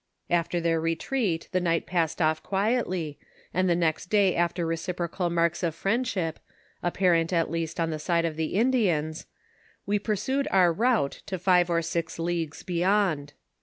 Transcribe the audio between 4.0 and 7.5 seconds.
day after reciprocal marks of friendship, apparent